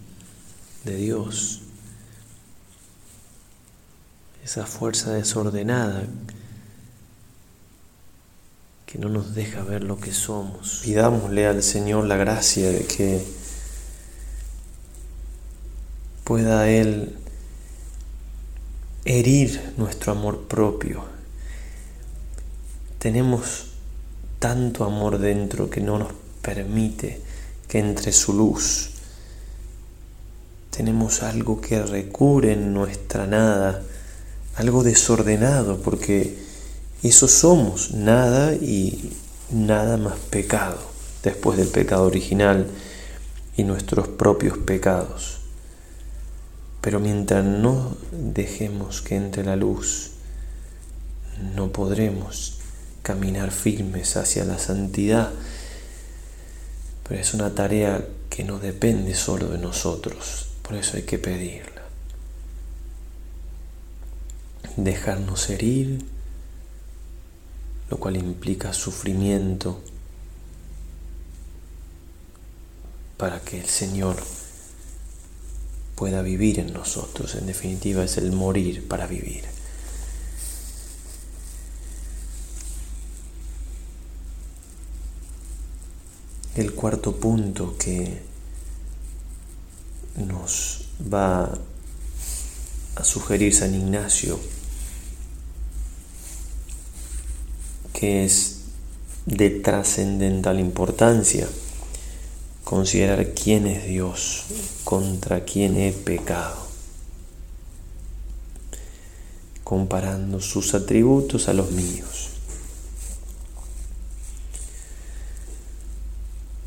de 0.84 0.96
Dios 0.96 1.59
esa 4.44 4.66
fuerza 4.66 5.12
desordenada 5.12 6.04
que 8.86 8.98
no 8.98 9.08
nos 9.08 9.34
deja 9.34 9.62
ver 9.62 9.84
lo 9.84 10.00
que 10.00 10.12
somos. 10.12 10.80
Pidámosle 10.82 11.46
al 11.46 11.62
Señor 11.62 12.06
la 12.06 12.16
gracia 12.16 12.70
de 12.70 12.84
que 12.84 13.24
pueda 16.24 16.68
Él 16.68 17.16
herir 19.04 19.74
nuestro 19.76 20.12
amor 20.12 20.48
propio. 20.48 21.04
Tenemos 22.98 23.66
tanto 24.40 24.84
amor 24.84 25.18
dentro 25.18 25.70
que 25.70 25.80
no 25.80 25.98
nos 25.98 26.12
permite 26.42 27.20
que 27.68 27.78
entre 27.78 28.12
su 28.12 28.32
luz. 28.32 28.90
Tenemos 30.70 31.22
algo 31.22 31.60
que 31.60 31.80
recubre 31.80 32.52
en 32.52 32.74
nuestra 32.74 33.26
nada 33.26 33.82
algo 34.56 34.82
desordenado, 34.82 35.78
porque 35.78 36.38
eso 37.02 37.28
somos, 37.28 37.92
nada 37.92 38.54
y 38.54 39.12
nada 39.50 39.96
más 39.96 40.18
pecado, 40.30 40.78
después 41.22 41.58
del 41.58 41.68
pecado 41.68 42.04
original 42.04 42.66
y 43.56 43.64
nuestros 43.64 44.08
propios 44.08 44.58
pecados. 44.58 45.38
Pero 46.80 47.00
mientras 47.00 47.44
no 47.44 47.96
dejemos 48.12 49.02
que 49.02 49.16
entre 49.16 49.44
la 49.44 49.56
luz, 49.56 50.12
no 51.54 51.72
podremos 51.72 52.58
caminar 53.02 53.50
firmes 53.50 54.16
hacia 54.16 54.44
la 54.44 54.58
santidad. 54.58 55.30
Pero 57.08 57.20
es 57.20 57.34
una 57.34 57.54
tarea 57.54 58.04
que 58.28 58.44
no 58.44 58.58
depende 58.58 59.14
solo 59.14 59.48
de 59.48 59.58
nosotros, 59.58 60.48
por 60.62 60.76
eso 60.76 60.96
hay 60.96 61.02
que 61.02 61.18
pedirla 61.18 61.69
dejarnos 64.76 65.50
herir, 65.50 66.04
lo 67.90 67.98
cual 67.98 68.16
implica 68.16 68.72
sufrimiento, 68.72 69.82
para 73.16 73.40
que 73.40 73.60
el 73.60 73.66
Señor 73.66 74.16
pueda 75.94 76.22
vivir 76.22 76.58
en 76.58 76.72
nosotros. 76.72 77.34
En 77.34 77.46
definitiva 77.46 78.02
es 78.02 78.16
el 78.16 78.32
morir 78.32 78.88
para 78.88 79.06
vivir. 79.06 79.44
El 86.54 86.72
cuarto 86.74 87.16
punto 87.16 87.76
que 87.76 88.22
nos 90.16 90.88
va 91.12 91.58
a 92.96 93.04
sugerir 93.04 93.54
San 93.54 93.74
Ignacio 93.74 94.38
que 97.92 98.24
es 98.24 98.62
de 99.26 99.50
trascendental 99.50 100.58
importancia 100.58 101.46
considerar 102.64 103.34
quién 103.34 103.66
es 103.66 103.84
Dios, 103.84 104.44
contra 104.84 105.44
quién 105.44 105.76
he 105.76 105.92
pecado, 105.92 106.56
comparando 109.64 110.40
sus 110.40 110.72
atributos 110.74 111.48
a 111.48 111.52
los 111.52 111.72
míos. 111.72 112.28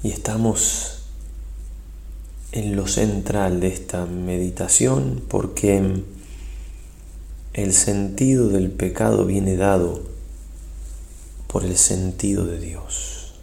Y 0.04 0.12
estamos 0.12 0.93
en 2.54 2.76
lo 2.76 2.88
central 2.88 3.60
de 3.60 3.68
esta 3.68 4.06
meditación 4.06 5.24
porque 5.28 6.04
el 7.54 7.74
sentido 7.74 8.48
del 8.50 8.70
pecado 8.70 9.26
viene 9.26 9.58
dado 9.58 10.04
por 11.48 11.66
el 11.66 11.78
sentido 11.78 12.46
de 12.46 12.60
Dios. 12.60 13.34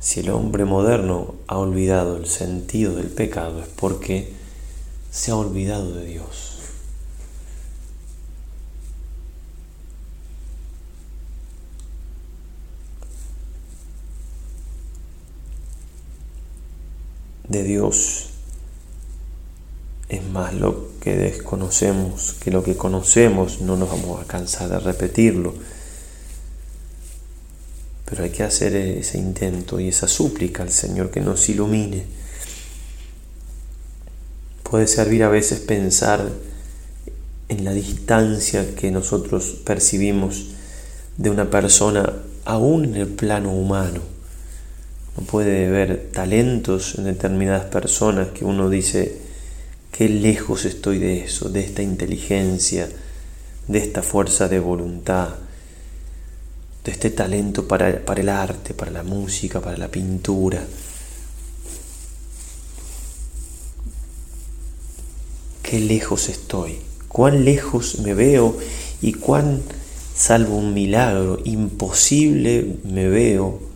Si 0.00 0.20
el 0.20 0.30
hombre 0.30 0.64
moderno 0.64 1.34
ha 1.46 1.58
olvidado 1.58 2.16
el 2.16 2.26
sentido 2.26 2.96
del 2.96 3.08
pecado 3.08 3.60
es 3.60 3.68
porque 3.68 4.32
se 5.10 5.30
ha 5.30 5.36
olvidado 5.36 5.94
de 5.94 6.06
Dios. 6.06 6.51
De 17.52 17.62
Dios 17.62 18.30
es 20.08 20.24
más 20.24 20.54
lo 20.54 20.88
que 21.00 21.16
desconocemos 21.16 22.34
que 22.42 22.50
lo 22.50 22.62
que 22.62 22.76
conocemos, 22.76 23.60
no 23.60 23.76
nos 23.76 23.90
vamos 23.90 24.22
a 24.22 24.26
cansar 24.26 24.70
de 24.70 24.78
repetirlo 24.78 25.54
pero 28.12 28.24
hay 28.24 28.30
que 28.30 28.42
hacer 28.42 28.76
ese 28.76 29.16
intento 29.16 29.80
y 29.80 29.88
esa 29.88 30.06
súplica 30.06 30.62
al 30.62 30.70
Señor 30.70 31.10
que 31.10 31.22
nos 31.22 31.48
ilumine. 31.48 32.04
Puede 34.62 34.86
servir 34.86 35.22
a 35.22 35.30
veces 35.30 35.60
pensar 35.60 36.28
en 37.48 37.64
la 37.64 37.72
distancia 37.72 38.74
que 38.74 38.90
nosotros 38.90 39.56
percibimos 39.64 40.48
de 41.16 41.30
una 41.30 41.48
persona 41.48 42.18
aún 42.44 42.84
en 42.84 42.96
el 42.96 43.08
plano 43.08 43.50
humano. 43.50 44.11
No 45.16 45.24
puede 45.24 45.68
ver 45.68 46.10
talentos 46.12 46.96
en 46.96 47.04
determinadas 47.04 47.64
personas 47.66 48.28
que 48.28 48.44
uno 48.44 48.70
dice, 48.70 49.18
qué 49.90 50.08
lejos 50.08 50.64
estoy 50.64 50.98
de 50.98 51.24
eso, 51.24 51.48
de 51.48 51.60
esta 51.60 51.82
inteligencia, 51.82 52.88
de 53.68 53.78
esta 53.78 54.02
fuerza 54.02 54.48
de 54.48 54.58
voluntad, 54.58 55.34
de 56.84 56.90
este 56.90 57.10
talento 57.10 57.68
para, 57.68 58.04
para 58.04 58.20
el 58.20 58.28
arte, 58.28 58.74
para 58.74 58.90
la 58.90 59.02
música, 59.02 59.60
para 59.60 59.76
la 59.76 59.88
qué 65.72 65.80
lejos 65.80 66.28
estoy, 66.28 66.76
cuán 67.08 67.46
lejos 67.46 68.00
me 68.00 68.12
veo 68.12 68.58
y 69.00 69.14
cuán, 69.14 69.62
salvo 70.14 70.56
un 70.56 70.74
milagro, 70.74 71.38
imposible 71.44 72.76
me 72.84 73.08
veo 73.08 73.71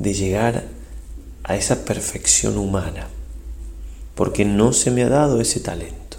de 0.00 0.14
llegar 0.14 0.64
a 1.44 1.54
esa 1.54 1.84
perfección 1.84 2.58
humana, 2.58 3.08
porque 4.16 4.44
no 4.44 4.72
se 4.72 4.90
me 4.90 5.04
ha 5.04 5.08
dado 5.08 5.40
ese 5.40 5.60
talento. 5.60 6.16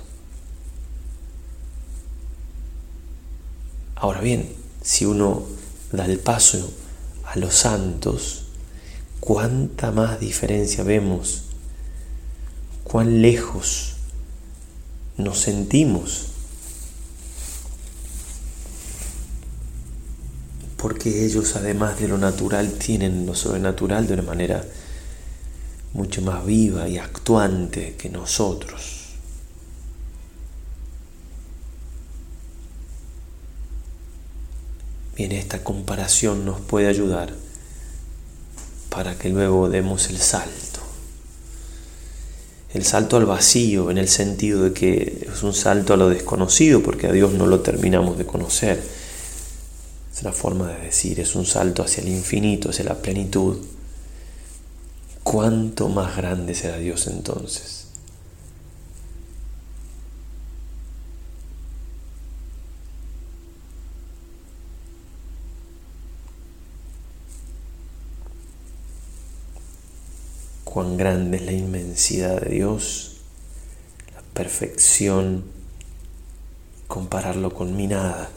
Ahora 3.96 4.22
bien, 4.22 4.50
si 4.82 5.06
uno 5.06 5.44
da 5.91 6.06
el 6.06 6.20
paso 6.20 6.72
a 7.26 7.38
los 7.38 7.54
santos, 7.56 8.46
cuánta 9.20 9.91
más 9.91 10.20
diferencia 10.20 10.84
vemos, 10.84 11.44
cuán 12.84 13.22
lejos 13.22 13.98
nos 15.17 15.39
sentimos. 15.39 16.31
Porque 20.82 21.26
ellos, 21.26 21.56
además 21.56 22.00
de 22.00 22.08
lo 22.08 22.17
natural, 22.17 22.72
tienen 22.74 23.26
lo 23.28 23.36
sobrenatural 23.36 24.08
de 24.08 24.13
una 24.15 24.24
manera 24.24 24.65
mucho 25.94 26.22
más 26.22 26.46
viva 26.46 26.88
y 26.88 26.98
actuante 26.98 27.96
que 27.98 28.10
nosotros. 28.10 29.02
Bien, 35.15 35.34
esta 35.34 35.63
comparación 35.63 36.46
nos 36.46 36.60
puede 36.62 36.88
ayudar 36.88 37.32
para 38.89 39.20
que 39.20 39.30
luego 39.30 39.70
demos 39.70 40.10
el 40.10 40.17
salto. 40.17 40.80
El 42.74 42.86
salto 42.86 43.17
al 43.17 43.26
vacío 43.26 43.91
en 43.91 43.98
el 43.98 44.08
sentido 44.08 44.63
de 44.63 44.74
que 44.74 45.28
es 45.32 45.44
un 45.44 45.54
salto 45.54 45.94
a 45.94 45.98
lo 45.98 46.10
desconocido 46.10 46.82
porque 46.82 47.08
a 47.08 47.12
Dios 47.12 47.34
no 47.34 47.46
lo 47.46 47.60
terminamos 47.60 48.17
de 48.17 48.26
conocer. 48.26 49.01
Es 50.22 50.26
una 50.26 50.34
forma 50.34 50.68
de 50.68 50.82
decir, 50.82 51.20
es 51.20 51.34
un 51.34 51.48
salto 51.48 51.82
hacia 51.82 52.04
el 52.04 52.10
infinito, 52.10 52.70
hacia 52.70 52.86
la 52.86 53.02
plenitud. 53.02 53.58
¿Cuánto 55.24 55.90
más 55.90 56.16
grande 56.16 56.54
será 56.54 56.78
Dios 56.78 57.08
entonces? 57.08 57.88
cuán 70.64 70.96
grande 70.98 71.38
es 71.38 71.44
la 71.44 71.52
inmensidad 71.52 72.42
de 72.42 72.52
Dios, 72.52 73.18
la 74.16 74.22
perfección, 74.34 75.44
compararlo 76.88 77.54
con 77.54 77.76
mi 77.76 77.88
nada, 77.88 78.30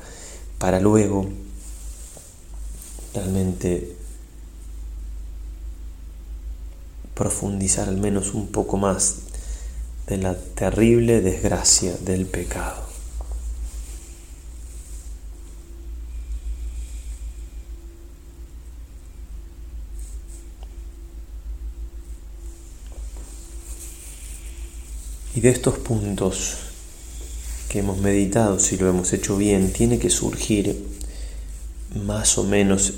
para 0.59 0.81
luego 0.81 1.44
realmente 3.15 3.97
profundizar 7.15 7.89
al 7.89 7.97
menos 7.97 8.35
un 8.35 8.49
poco 8.49 8.77
más 8.77 9.17
de 10.09 10.19
la 10.19 10.37
terrible 10.37 11.21
desgracia 11.21 11.97
del 11.97 12.27
pecado. 12.27 12.83
Y 25.37 25.41
de 25.41 25.51
estos 25.51 25.79
puntos 25.79 26.59
que 27.69 27.81
hemos 27.81 27.99
meditado, 27.99 28.61
si 28.61 28.77
lo 28.77 28.89
hemos 28.89 29.13
hecho 29.13 29.37
bien, 29.37 29.73
tiene 29.73 29.99
que 29.99 30.11
surgir 30.11 30.87
más 31.95 32.39
o 32.39 32.45
menos 32.45 32.95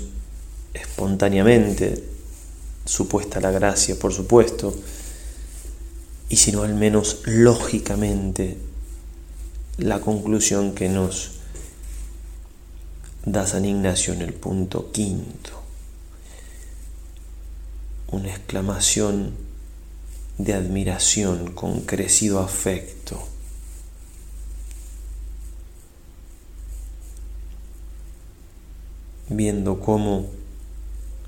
espontáneamente, 0.73 2.03
supuesta 2.85 3.39
la 3.39 3.51
gracia, 3.51 3.97
por 3.97 4.13
supuesto, 4.13 4.73
y 6.29 6.35
si 6.37 6.51
no 6.51 6.63
al 6.63 6.75
menos 6.75 7.21
lógicamente, 7.25 8.57
la 9.77 10.01
conclusión 10.01 10.73
que 10.73 10.89
nos 10.89 11.31
da 13.25 13.45
San 13.45 13.65
Ignacio 13.65 14.13
en 14.13 14.21
el 14.21 14.33
punto 14.33 14.91
quinto. 14.91 15.51
Una 18.09 18.29
exclamación 18.29 19.35
de 20.37 20.53
admiración 20.53 21.51
con 21.51 21.81
crecido 21.81 22.39
afecto. 22.39 23.21
Viendo 29.29 29.79
cómo 29.81 30.36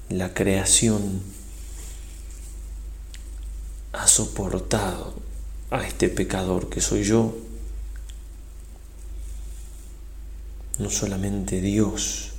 la 0.09 0.33
creación 0.33 1.21
ha 3.93 4.07
soportado 4.07 5.13
a 5.69 5.85
este 5.85 6.09
pecador 6.09 6.69
que 6.69 6.81
soy 6.81 7.03
yo, 7.03 7.37
no 10.79 10.89
solamente 10.89 11.61
Dios, 11.61 12.31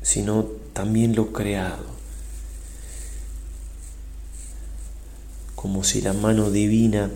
sino 0.00 0.44
también 0.72 1.14
lo 1.14 1.32
creado. 1.32 1.84
Como 5.54 5.84
si 5.84 6.00
la 6.00 6.14
mano 6.14 6.50
divina 6.50 7.10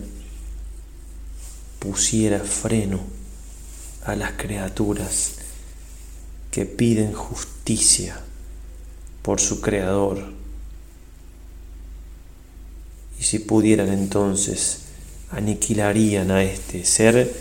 pusiera 1.79 2.39
freno 2.39 2.99
a 4.05 4.15
las 4.15 4.33
criaturas 4.33 5.35
que 6.51 6.65
piden 6.65 7.13
justicia 7.13 8.21
por 9.23 9.39
su 9.39 9.61
Creador. 9.61 10.21
Y 13.19 13.23
si 13.23 13.39
pudieran 13.39 13.89
entonces, 13.89 14.81
aniquilarían 15.31 16.29
a 16.29 16.43
este 16.43 16.85
ser 16.85 17.33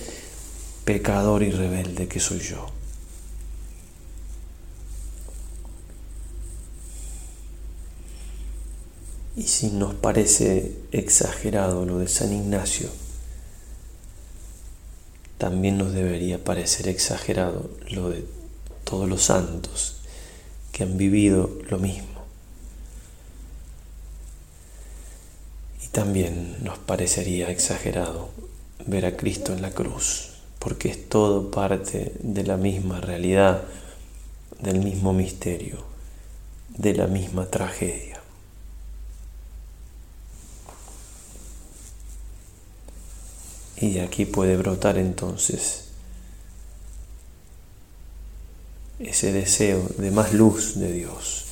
pecador 0.85 1.43
y 1.43 1.51
rebelde 1.51 2.09
que 2.09 2.21
soy 2.21 2.39
yo. 2.39 2.69
Y 9.35 9.45
si 9.45 9.71
nos 9.71 9.95
parece 9.95 10.77
exagerado 10.93 11.85
lo 11.85 11.99
de 11.99 12.07
San 12.07 12.33
Ignacio, 12.33 12.89
también 15.39 15.79
nos 15.79 15.93
debería 15.93 16.45
parecer 16.45 16.87
exagerado 16.87 17.71
lo 17.91 18.11
de 18.11 18.25
todos 18.85 19.09
los 19.09 19.23
santos 19.23 20.02
que 20.73 20.83
han 20.83 20.97
vivido 20.97 21.51
lo 21.69 21.79
mismo. 21.79 22.09
Y 25.85 25.89
también 25.89 26.65
nos 26.65 26.79
parecería 26.79 27.51
exagerado 27.51 28.31
ver 28.87 29.07
a 29.07 29.17
Cristo 29.17 29.53
en 29.53 29.63
la 29.63 29.71
cruz, 29.71 30.31
porque 30.59 30.89
es 30.89 31.09
todo 31.09 31.51
parte 31.51 32.15
de 32.21 32.45
la 32.45 32.57
misma 32.57 33.01
realidad, 33.01 33.63
del 34.61 34.81
mismo 34.81 35.13
misterio, 35.13 35.85
de 36.71 36.95
la 36.95 37.07
misma 37.07 37.47
tragedia. 37.47 38.21
Y 43.77 43.99
aquí 43.99 44.25
puede 44.25 44.57
brotar 44.57 44.97
entonces 44.97 45.92
ese 49.05 49.33
deseo 49.33 49.89
de 49.99 50.11
más 50.11 50.33
luz 50.33 50.79
de 50.79 50.93
Dios. 50.93 51.45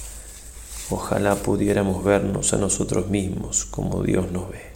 Ojalá 0.91 1.37
pudiéramos 1.37 2.03
vernos 2.05 2.53
a 2.53 2.59
nosotros 2.59 3.09
mismos 3.09 3.65
como 3.65 4.03
Dios 4.03 4.31
nos 4.33 4.51
ve. 4.51 4.71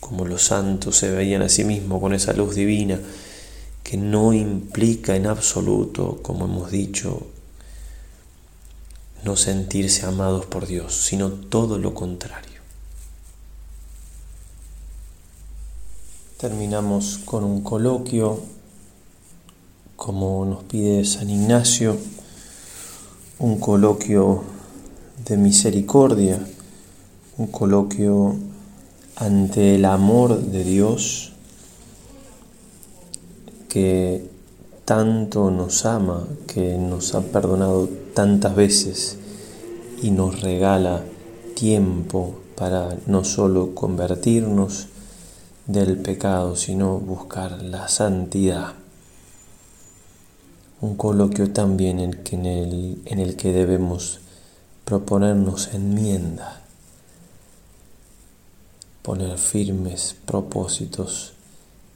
Como 0.00 0.24
los 0.24 0.42
santos 0.42 0.96
se 0.96 1.10
veían 1.10 1.42
a 1.42 1.48
sí 1.48 1.64
mismos 1.64 2.00
con 2.00 2.14
esa 2.14 2.32
luz 2.32 2.54
divina 2.54 2.98
que 3.82 3.96
no 3.98 4.32
implica 4.32 5.14
en 5.16 5.26
absoluto, 5.26 6.20
como 6.22 6.46
hemos 6.46 6.70
dicho, 6.70 7.26
no 9.24 9.36
sentirse 9.36 10.06
amados 10.06 10.46
por 10.46 10.66
Dios, 10.66 10.94
sino 10.94 11.30
todo 11.30 11.78
lo 11.78 11.94
contrario. 11.94 12.53
Terminamos 16.44 17.22
con 17.24 17.42
un 17.42 17.62
coloquio, 17.62 18.38
como 19.96 20.44
nos 20.44 20.64
pide 20.64 21.02
San 21.06 21.30
Ignacio, 21.30 21.96
un 23.38 23.58
coloquio 23.58 24.42
de 25.26 25.38
misericordia, 25.38 26.38
un 27.38 27.46
coloquio 27.46 28.36
ante 29.16 29.76
el 29.76 29.86
amor 29.86 30.38
de 30.38 30.64
Dios 30.64 31.32
que 33.70 34.28
tanto 34.84 35.50
nos 35.50 35.86
ama, 35.86 36.28
que 36.46 36.76
nos 36.76 37.14
ha 37.14 37.22
perdonado 37.22 37.88
tantas 38.12 38.54
veces 38.54 39.16
y 40.02 40.10
nos 40.10 40.42
regala 40.42 41.04
tiempo 41.54 42.34
para 42.54 42.98
no 43.06 43.24
solo 43.24 43.74
convertirnos 43.74 44.88
del 45.66 45.96
pecado, 45.98 46.56
sino 46.56 46.98
buscar 46.98 47.62
la 47.62 47.88
santidad. 47.88 48.74
Un 50.80 50.96
coloquio 50.96 51.50
también 51.52 51.98
en, 51.98 52.46
el, 52.46 53.36
que 53.36 53.52
debemos 53.52 54.20
proponernos 54.84 55.72
enmienda, 55.72 56.60
poner 59.02 59.38
firmes 59.38 60.16
propósitos 60.26 61.32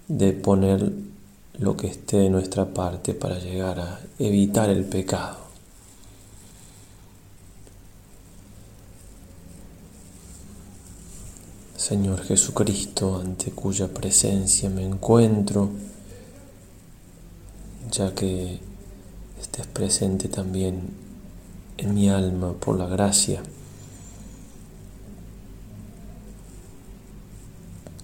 de 0.08 0.32
poner 0.32 0.90
lo 1.58 1.76
que 1.76 1.88
esté 1.88 2.18
de 2.18 2.30
nuestra 2.30 2.66
parte 2.66 3.12
para 3.12 3.38
llegar 3.38 3.80
a 3.80 4.00
evitar 4.18 4.70
el 4.70 4.84
pecado. 4.84 5.47
Señor 11.78 12.24
Jesucristo, 12.24 13.20
ante 13.20 13.52
cuya 13.52 13.86
presencia 13.86 14.68
me 14.68 14.84
encuentro, 14.84 15.70
ya 17.92 18.12
que 18.16 18.58
estés 19.40 19.66
presente 19.68 20.26
también 20.28 20.90
en 21.76 21.94
mi 21.94 22.10
alma 22.10 22.52
por 22.54 22.76
la 22.76 22.86
gracia. 22.86 23.44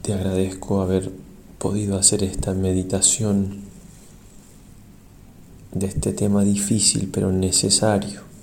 Te 0.03 0.15
agradezco 0.15 0.81
haber 0.81 1.11
podido 1.59 1.99
hacer 1.99 2.23
esta 2.23 2.55
meditación 2.55 3.65
de 5.73 5.87
este 5.87 6.13
tema 6.13 6.45
difícil 6.45 7.11
pero 7.13 7.33
necesario. 7.33 8.34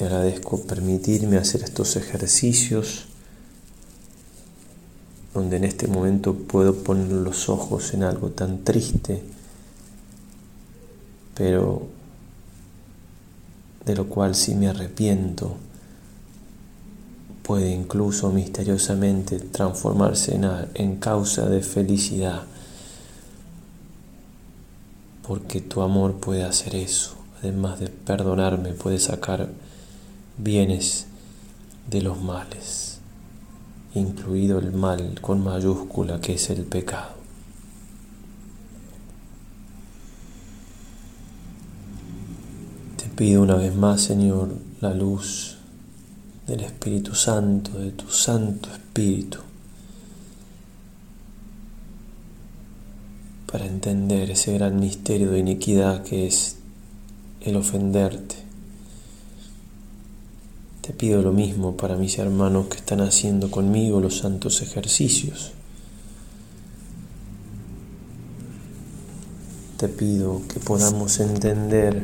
Te 0.00 0.06
agradezco 0.06 0.62
permitirme 0.62 1.36
hacer 1.36 1.62
estos 1.62 1.94
ejercicios 1.96 3.04
donde 5.34 5.58
en 5.58 5.64
este 5.64 5.88
momento 5.88 6.32
puedo 6.32 6.74
poner 6.74 7.12
los 7.12 7.50
ojos 7.50 7.92
en 7.92 8.04
algo 8.04 8.30
tan 8.30 8.64
triste, 8.64 9.22
pero 11.34 11.82
de 13.84 13.94
lo 13.94 14.06
cual 14.06 14.34
si 14.34 14.54
me 14.54 14.68
arrepiento 14.68 15.58
puede 17.42 17.70
incluso 17.70 18.30
misteriosamente 18.30 19.38
transformarse 19.38 20.34
en, 20.34 20.46
en 20.76 20.96
causa 20.96 21.44
de 21.44 21.60
felicidad, 21.60 22.44
porque 25.28 25.60
tu 25.60 25.82
amor 25.82 26.14
puede 26.14 26.42
hacer 26.42 26.74
eso, 26.74 27.16
además 27.40 27.80
de 27.80 27.88
perdonarme, 27.88 28.72
puede 28.72 28.98
sacar 28.98 29.50
bienes 30.42 31.06
de 31.90 32.02
los 32.02 32.20
males, 32.22 32.98
incluido 33.94 34.58
el 34.58 34.72
mal 34.72 35.20
con 35.20 35.42
mayúscula 35.44 36.20
que 36.20 36.34
es 36.34 36.50
el 36.50 36.64
pecado. 36.64 37.14
Te 42.96 43.08
pido 43.08 43.42
una 43.42 43.56
vez 43.56 43.74
más, 43.74 44.00
Señor, 44.00 44.56
la 44.80 44.94
luz 44.94 45.58
del 46.46 46.60
Espíritu 46.60 47.14
Santo, 47.14 47.78
de 47.78 47.92
tu 47.92 48.08
Santo 48.08 48.70
Espíritu, 48.72 49.38
para 53.50 53.66
entender 53.66 54.30
ese 54.30 54.54
gran 54.54 54.78
misterio 54.78 55.32
de 55.32 55.40
iniquidad 55.40 56.02
que 56.02 56.26
es 56.26 56.56
el 57.40 57.56
ofenderte 57.56 58.39
te 60.90 60.96
pido 60.96 61.22
lo 61.22 61.30
mismo 61.30 61.76
para 61.76 61.94
mis 61.94 62.18
hermanos 62.18 62.66
que 62.66 62.78
están 62.78 63.00
haciendo 63.00 63.48
conmigo 63.48 64.00
los 64.00 64.18
santos 64.18 64.60
ejercicios. 64.60 65.52
Te 69.76 69.86
pido 69.86 70.42
que 70.52 70.58
podamos 70.58 71.20
entender 71.20 72.02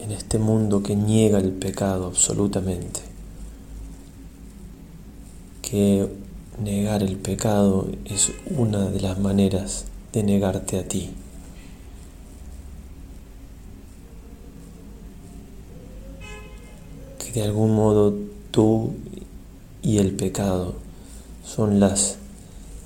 en 0.00 0.10
este 0.10 0.40
mundo 0.40 0.82
que 0.82 0.96
niega 0.96 1.38
el 1.38 1.52
pecado 1.52 2.08
absolutamente, 2.08 3.02
que 5.62 6.08
negar 6.60 7.04
el 7.04 7.14
pecado 7.18 7.86
es 8.04 8.32
una 8.50 8.90
de 8.90 9.00
las 9.00 9.20
maneras 9.20 9.84
de 10.12 10.24
negarte 10.24 10.80
a 10.80 10.88
ti. 10.88 11.10
De 17.36 17.42
algún 17.42 17.74
modo 17.74 18.14
tú 18.50 18.94
y 19.82 19.98
el 19.98 20.12
pecado 20.16 20.74
son 21.44 21.80
las 21.80 22.16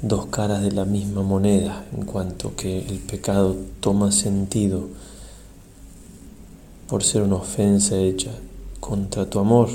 dos 0.03 0.27
caras 0.27 0.61
de 0.61 0.73
la 0.73 0.85
misma 0.85 1.23
moneda, 1.23 1.87
en 1.97 2.05
cuanto 2.05 2.57
que 2.57 2.81
el 2.81 2.99
pecado 2.99 3.55
toma 3.79 4.11
sentido 4.11 4.89
por 6.89 7.05
ser 7.05 7.23
una 7.23 7.37
ofensa 7.37 7.97
hecha 7.97 8.33
contra 8.81 9.31
tu 9.31 9.39
amor. 9.39 9.69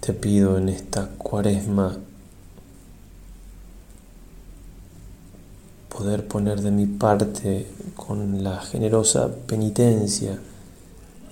Te 0.00 0.12
pido 0.12 0.58
en 0.58 0.68
esta 0.68 1.08
cuaresma 1.16 1.96
poder 5.98 6.28
poner 6.28 6.60
de 6.60 6.70
mi 6.70 6.86
parte 6.86 7.66
con 7.96 8.44
la 8.44 8.60
generosa 8.60 9.34
penitencia 9.48 10.38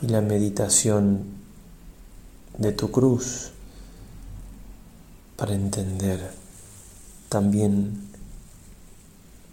y 0.03 0.09
la 0.09 0.21
meditación 0.21 1.23
de 2.59 2.73
tu 2.73 2.91
cruz 2.91 3.53
para 5.37 5.55
entender 5.55 6.33
también 7.29 8.09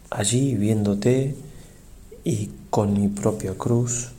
allí 0.09 0.55
viéndote 0.55 1.35
y 2.23 2.49
con 2.71 2.99
mi 2.99 3.07
propia 3.07 3.55
cruz 3.55 4.09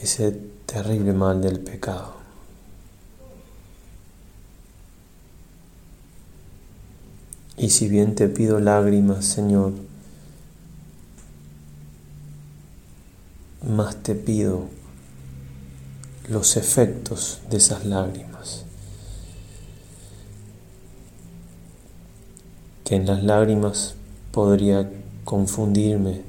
ese 0.00 0.32
terrible 0.64 1.12
mal 1.12 1.42
del 1.42 1.60
pecado. 1.60 2.19
Y 7.60 7.68
si 7.68 7.88
bien 7.88 8.14
te 8.14 8.26
pido 8.30 8.58
lágrimas, 8.58 9.26
Señor, 9.26 9.74
más 13.68 14.02
te 14.02 14.14
pido 14.14 14.64
los 16.26 16.56
efectos 16.56 17.42
de 17.50 17.58
esas 17.58 17.84
lágrimas. 17.84 18.64
Que 22.84 22.94
en 22.94 23.04
las 23.04 23.22
lágrimas 23.22 23.94
podría 24.32 24.90
confundirme 25.26 26.22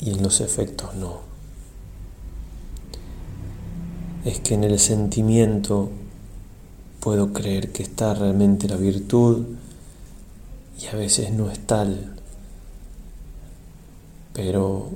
y 0.00 0.12
en 0.12 0.22
los 0.22 0.40
efectos 0.40 0.94
no. 0.94 1.20
Es 4.24 4.40
que 4.40 4.54
en 4.54 4.64
el 4.64 4.78
sentimiento 4.78 5.90
puedo 7.00 7.32
creer 7.32 7.72
que 7.72 7.82
está 7.82 8.14
realmente 8.14 8.68
la 8.68 8.76
virtud 8.76 9.46
y 10.78 10.86
a 10.86 10.92
veces 10.92 11.32
no 11.32 11.50
es 11.50 11.58
tal. 11.66 12.14
Pero 14.34 14.90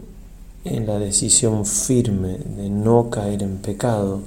en 0.65 0.87
la 0.87 0.99
decisión 0.99 1.67
firme 1.67 2.39
de 2.39 2.69
no 2.69 3.11
caer 3.11 3.43
en 3.43 3.57
pecado, 3.59 4.21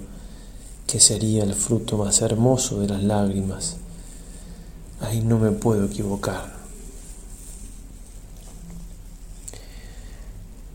que 0.87 0.99
sería 0.99 1.43
el 1.43 1.53
fruto 1.53 1.97
más 1.97 2.21
hermoso 2.21 2.79
de 2.79 2.87
las 2.87 3.03
lágrimas, 3.03 3.77
ahí 4.99 5.21
no 5.21 5.37
me 5.37 5.51
puedo 5.51 5.85
equivocar. 5.85 6.55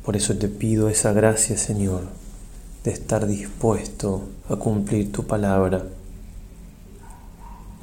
Por 0.04 0.16
eso 0.16 0.36
te 0.36 0.48
pido 0.48 0.88
esa 0.88 1.12
gracia, 1.12 1.56
Señor, 1.56 2.02
de 2.84 2.90
estar 2.90 3.26
dispuesto 3.26 4.22
a 4.48 4.56
cumplir 4.56 5.12
tu 5.12 5.24
palabra 5.24 5.86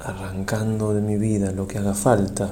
arrancando 0.00 0.94
de 0.94 1.02
mi 1.02 1.16
vida 1.16 1.52
lo 1.52 1.68
que 1.68 1.78
haga 1.78 1.94
falta 1.94 2.50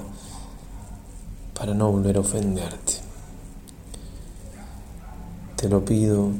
para 1.59 1.75
no 1.75 1.91
volver 1.91 2.17
a 2.17 2.21
ofenderte. 2.21 2.95
Te 5.57 5.69
lo 5.69 5.85
pido 5.85 6.31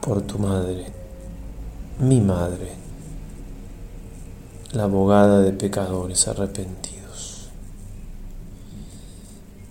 por 0.00 0.22
tu 0.22 0.38
madre, 0.38 0.86
mi 1.98 2.20
madre, 2.20 2.72
la 4.72 4.84
abogada 4.84 5.40
de 5.40 5.52
pecadores 5.52 6.28
arrepentidos. 6.28 7.48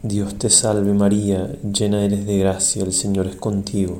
Dios 0.02 0.36
te 0.40 0.50
salve 0.50 0.94
María, 0.94 1.48
llena 1.62 2.04
eres 2.04 2.26
de 2.26 2.40
gracia, 2.40 2.84
el 2.84 2.94
Señor 2.94 3.28
es 3.28 3.36
contigo 3.36 4.00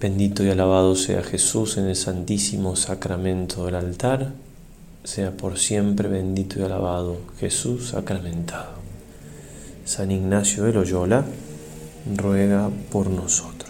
Bendito 0.00 0.42
y 0.42 0.50
alabado 0.50 0.96
sea 0.96 1.22
Jesús 1.22 1.76
en 1.76 1.86
el 1.86 1.96
santísimo 1.96 2.76
sacramento 2.76 3.66
del 3.66 3.76
altar, 3.76 4.32
sea 5.04 5.30
por 5.30 5.58
siempre 5.58 6.08
bendito 6.08 6.58
y 6.58 6.62
alabado 6.62 7.18
Jesús 7.38 7.90
sacramentado. 7.90 8.74
San 9.84 10.10
Ignacio 10.10 10.64
de 10.64 10.72
Loyola 10.72 11.24
ruega 12.16 12.70
por 12.90 13.08
nosotros. 13.08 13.63